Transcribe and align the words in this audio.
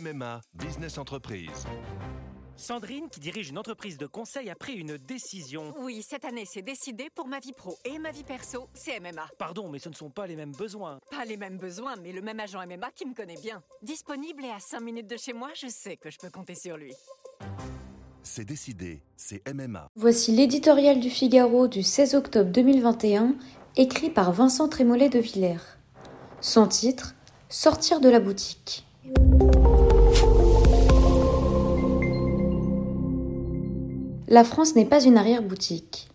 MMA 0.00 0.40
Business 0.54 0.96
Entreprise. 0.96 1.66
Sandrine, 2.56 3.08
qui 3.10 3.20
dirige 3.20 3.50
une 3.50 3.58
entreprise 3.58 3.98
de 3.98 4.06
conseil, 4.06 4.48
a 4.48 4.54
pris 4.54 4.74
une 4.74 4.96
décision. 4.96 5.74
Oui, 5.80 6.02
cette 6.02 6.24
année, 6.24 6.44
c'est 6.46 6.62
décidé 6.62 7.08
pour 7.14 7.26
ma 7.26 7.38
vie 7.38 7.52
pro 7.52 7.76
et 7.84 7.98
ma 7.98 8.10
vie 8.10 8.24
perso, 8.24 8.68
c'est 8.72 8.98
MMA. 9.00 9.28
Pardon, 9.38 9.68
mais 9.68 9.78
ce 9.78 9.88
ne 9.88 9.94
sont 9.94 10.10
pas 10.10 10.26
les 10.26 10.36
mêmes 10.36 10.52
besoins. 10.52 11.00
Pas 11.10 11.24
les 11.24 11.36
mêmes 11.36 11.58
besoins, 11.58 11.96
mais 11.96 12.12
le 12.12 12.22
même 12.22 12.40
agent 12.40 12.58
MMA 12.66 12.90
qui 12.92 13.06
me 13.06 13.14
connaît 13.14 13.40
bien. 13.40 13.62
Disponible 13.82 14.44
et 14.44 14.50
à 14.50 14.60
5 14.60 14.80
minutes 14.80 15.08
de 15.08 15.16
chez 15.16 15.32
moi, 15.32 15.50
je 15.54 15.68
sais 15.68 15.96
que 15.96 16.10
je 16.10 16.18
peux 16.18 16.30
compter 16.30 16.54
sur 16.54 16.76
lui. 16.76 16.94
C'est 18.22 18.44
décidé, 18.44 19.02
c'est 19.16 19.42
MMA. 19.52 19.88
Voici 19.96 20.32
l'éditorial 20.32 21.00
du 21.00 21.10
Figaro 21.10 21.68
du 21.68 21.82
16 21.82 22.14
octobre 22.14 22.50
2021, 22.50 23.34
écrit 23.76 24.10
par 24.10 24.32
Vincent 24.32 24.68
Trémollet 24.68 25.08
de 25.08 25.18
Villers. 25.18 25.78
Son 26.40 26.66
titre 26.66 27.14
Sortir 27.48 28.00
de 28.00 28.08
la 28.08 28.20
boutique. 28.20 28.86
La 34.32 34.44
France 34.44 34.76
n'est 34.76 34.84
pas 34.84 35.02
une 35.02 35.18
arrière-boutique. 35.18 36.08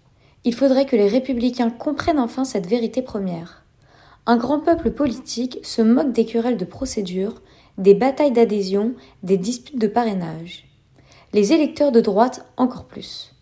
Il 0.45 0.55
faudrait 0.55 0.85
que 0.85 0.95
les 0.95 1.09
républicains 1.09 1.69
comprennent 1.69 2.17
enfin 2.17 2.45
cette 2.45 2.65
vérité 2.65 3.01
première. 3.01 3.65
Un 4.25 4.37
grand 4.37 4.61
peuple 4.61 4.91
politique 4.91 5.59
se 5.63 5.81
moque 5.81 6.13
des 6.13 6.25
querelles 6.25 6.55
de 6.55 6.63
procédure, 6.63 7.41
des 7.77 7.93
batailles 7.93 8.31
d'adhésion, 8.31 8.93
des 9.23 9.35
disputes 9.35 9.79
de 9.79 9.87
parrainage. 9.87 10.65
Les 11.33 11.51
électeurs 11.51 11.91
de 11.91 11.99
droite 11.99 12.45
encore 12.55 12.85
plus. 12.85 13.33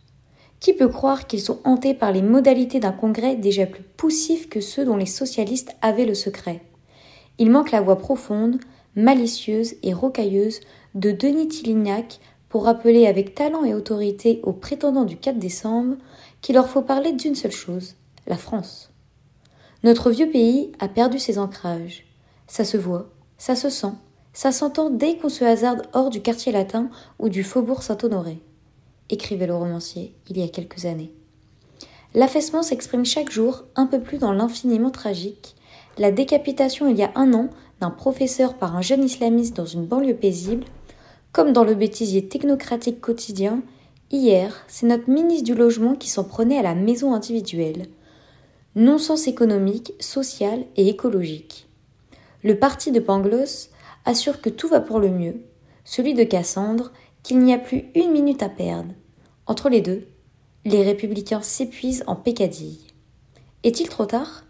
Qui 0.59 0.73
peut 0.73 0.89
croire 0.89 1.27
qu'ils 1.27 1.41
sont 1.41 1.59
hantés 1.65 1.93
par 1.93 2.11
les 2.11 2.23
modalités 2.23 2.79
d'un 2.79 2.93
congrès 2.93 3.35
déjà 3.35 3.67
plus 3.67 3.83
poussif 3.83 4.49
que 4.49 4.59
ceux 4.59 4.85
dont 4.85 4.97
les 4.97 5.05
socialistes 5.05 5.75
avaient 5.83 6.07
le 6.07 6.15
secret? 6.15 6.63
Il 7.37 7.51
manque 7.51 7.69
la 7.69 7.81
voix 7.81 7.99
profonde, 7.99 8.57
malicieuse 8.95 9.75
et 9.83 9.93
rocailleuse 9.93 10.61
de 10.95 11.11
Denis 11.11 11.47
Tillignac 11.47 12.19
pour 12.53 12.65
rappeler 12.65 13.07
avec 13.07 13.33
talent 13.33 13.63
et 13.63 13.73
autorité 13.73 14.39
aux 14.43 14.53
prétendants 14.53 15.05
du 15.05 15.17
4 15.17 15.39
décembre 15.39 15.95
qu'il 16.39 16.53
leur 16.53 16.69
faut 16.69 16.83
parler 16.83 17.11
d'une 17.11 17.33
seule 17.33 17.49
chose, 17.49 17.95
la 18.27 18.37
France. 18.37 18.91
Notre 19.83 20.11
vieux 20.11 20.29
pays 20.29 20.71
a 20.77 20.87
perdu 20.87 21.17
ses 21.17 21.39
ancrages. 21.39 22.05
Ça 22.45 22.63
se 22.63 22.77
voit, 22.77 23.09
ça 23.39 23.55
se 23.55 23.71
sent, 23.71 23.93
ça 24.33 24.51
s'entend 24.51 24.91
dès 24.91 25.17
qu'on 25.17 25.29
se 25.29 25.43
hasarde 25.43 25.87
hors 25.93 26.11
du 26.11 26.21
quartier 26.21 26.51
latin 26.51 26.91
ou 27.17 27.27
du 27.27 27.43
faubourg 27.43 27.81
Saint-Honoré, 27.81 28.37
écrivait 29.09 29.47
le 29.47 29.55
romancier 29.55 30.13
il 30.29 30.37
y 30.37 30.43
a 30.43 30.47
quelques 30.47 30.85
années. 30.85 31.11
L'affaissement 32.13 32.61
s'exprime 32.61 33.03
chaque 33.03 33.31
jour 33.31 33.63
un 33.75 33.87
peu 33.87 33.99
plus 33.99 34.19
dans 34.19 34.31
l'infiniment 34.31 34.91
tragique. 34.91 35.55
La 35.97 36.11
décapitation 36.11 36.87
il 36.87 36.97
y 36.97 37.03
a 37.03 37.13
un 37.15 37.33
an 37.33 37.49
d'un 37.81 37.89
professeur 37.89 38.53
par 38.53 38.75
un 38.75 38.83
jeune 38.83 39.03
islamiste 39.03 39.57
dans 39.57 39.65
une 39.65 39.87
banlieue 39.87 40.13
paisible 40.13 40.65
comme 41.33 41.51
dans 41.51 41.63
le 41.63 41.73
bêtisier 41.73 42.27
technocratique 42.27 43.01
quotidien, 43.01 43.63
hier, 44.11 44.63
c'est 44.67 44.85
notre 44.85 45.09
ministre 45.09 45.45
du 45.45 45.55
Logement 45.55 45.95
qui 45.95 46.07
s'en 46.07 46.23
prenait 46.23 46.59
à 46.59 46.61
la 46.61 46.75
maison 46.75 47.13
individuelle. 47.13 47.87
Non-sens 48.75 49.27
économique, 49.27 49.93
social 49.99 50.63
et 50.77 50.87
écologique. 50.87 51.67
Le 52.43 52.57
parti 52.59 52.91
de 52.91 52.99
Pangloss 52.99 53.71
assure 54.05 54.41
que 54.41 54.49
tout 54.49 54.67
va 54.67 54.79
pour 54.79 54.99
le 54.99 55.09
mieux, 55.09 55.41
celui 55.85 56.13
de 56.13 56.23
Cassandre 56.23 56.91
qu'il 57.23 57.39
n'y 57.39 57.53
a 57.53 57.57
plus 57.57 57.85
une 57.95 58.11
minute 58.11 58.43
à 58.43 58.49
perdre. 58.49 58.93
Entre 59.47 59.69
les 59.69 59.81
deux, 59.81 60.07
les 60.65 60.83
républicains 60.83 61.41
s'épuisent 61.41 62.03
en 62.05 62.15
pécadilles. 62.15 62.87
Est-il 63.63 63.89
trop 63.89 64.05
tard? 64.05 64.43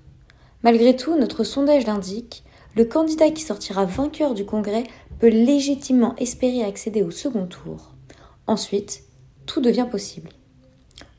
Malgré 0.64 0.96
tout, 0.98 1.16
notre 1.16 1.46
sondage 1.46 1.86
l'indique, 1.86 2.44
le 2.76 2.86
candidat 2.86 3.30
qui 3.32 3.44
sortira 3.44 3.86
vainqueur 3.86 4.34
du 4.34 4.46
Congrès 4.46 4.84
peut 5.20 5.28
légitimement 5.28 6.16
espérer 6.18 6.64
accéder 6.64 7.04
au 7.04 7.12
second 7.12 7.46
tour. 7.46 7.92
Ensuite, 8.48 9.04
tout 9.46 9.62
devient 9.62 9.88
possible. 9.90 10.30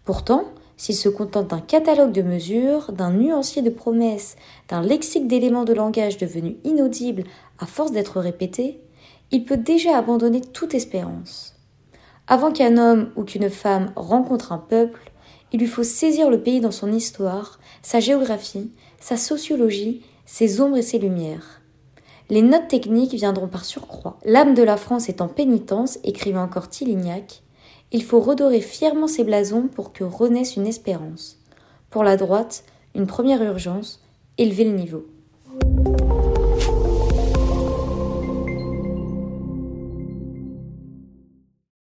Pourtant, 0.05 0.45
s'il 0.77 0.97
se 0.97 1.09
contente 1.09 1.49
d'un 1.49 1.61
catalogue 1.61 2.13
de 2.13 2.23
mesures, 2.23 2.93
d'un 2.93 3.13
nuancier 3.13 3.63
de 3.63 3.70
promesses, 3.70 4.37
d'un 4.69 4.83
lexique 4.83 5.29
d'éléments 5.29 5.64
de 5.64 5.73
langage 5.73 6.19
devenu 6.19 6.57
inaudible 6.64 7.25
à 7.59 7.67
force 7.67 7.93
d'être 7.93 8.20
répété, 8.20 8.81
il 9.31 9.45
peut 9.45 9.57
déjà 9.57 9.97
abandonner 9.97 10.41
toute 10.41 10.75
espérance. 10.75 11.55
Avant 12.27 12.53
qu'un 12.53 12.77
homme 12.79 13.11
ou 13.17 13.25
qu'une 13.25 13.51
femme 13.51 13.93
rencontre 13.97 14.53
un 14.53 14.59
peuple, 14.59 15.13
il 15.53 15.61
lui 15.61 15.67
faut 15.67 15.85
saisir 15.85 16.31
le 16.31 16.43
pays 16.43 16.61
dans 16.61 16.73
son 16.73 16.93
histoire, 16.93 17.61
sa 17.83 18.01
géographie, 18.01 18.73
sa 18.98 19.17
sociologie 19.17 20.03
ses 20.27 20.61
ombres 20.61 20.77
et 20.77 20.83
ses 20.83 20.98
lumières. 20.98 21.61
Les 22.30 22.42
notes 22.42 22.68
techniques 22.68 23.14
viendront 23.14 23.48
par 23.48 23.64
surcroît. 23.64 24.18
L'âme 24.24 24.55
de 24.55 24.62
la 24.62 24.77
France 24.77 25.08
est 25.08 25.20
en 25.20 25.29
pénitence, 25.29 25.98
écrivait 26.05 26.39
encore 26.39 26.68
Tillignac. 26.68 27.42
Il 27.92 28.02
faut 28.02 28.20
redorer 28.20 28.61
fièrement 28.61 29.07
ses 29.07 29.24
blasons 29.24 29.68
pour 29.68 29.92
que 29.92 30.05
renaisse 30.05 30.57
une 30.57 30.67
espérance. 30.67 31.39
Pour 31.90 32.02
la 32.02 32.17
droite, 32.17 32.64
une 32.95 33.07
première 33.07 33.42
urgence, 33.42 34.02
élever 34.39 34.64
le 34.64 34.73
niveau. 34.73 35.07